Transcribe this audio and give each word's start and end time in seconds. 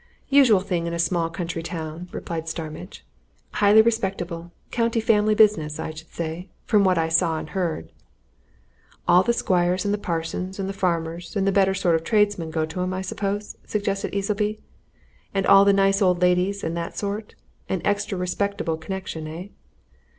"Usual 0.29 0.61
thing 0.61 0.87
in 0.87 0.95
a 0.95 0.97
small 0.97 1.29
country 1.29 1.61
town," 1.61 2.09
replied 2.11 2.49
Starmidge. 2.49 3.05
"Highly 3.51 3.83
respectable, 3.83 4.51
county 4.71 4.99
family 4.99 5.35
business, 5.35 5.79
I 5.79 5.91
should 5.91 6.09
say, 6.11 6.49
from 6.65 6.83
what 6.83 6.97
I 6.97 7.07
saw 7.07 7.37
and 7.37 7.47
heard." 7.51 7.91
"All 9.07 9.21
the 9.21 9.31
squires, 9.31 9.85
and 9.85 9.93
the 9.93 9.99
parsons, 9.99 10.57
and 10.57 10.67
the 10.67 10.73
farmers, 10.73 11.35
and 11.35 11.53
better 11.53 11.75
sort 11.75 11.93
of 11.93 12.03
tradesmen 12.03 12.49
go 12.49 12.65
to 12.65 12.81
'em, 12.81 12.95
I 12.95 13.03
suppose?" 13.03 13.57
suggested 13.63 14.15
Easleby. 14.15 14.57
"And 15.35 15.45
all 15.45 15.65
the 15.65 15.71
nice 15.71 16.01
old 16.01 16.19
ladies 16.23 16.63
and 16.63 16.75
that 16.75 16.97
sort 16.97 17.35
an 17.69 17.83
extra 17.85 18.17
respectable 18.17 18.77
connection, 18.77 19.27
eh?" 19.27 19.49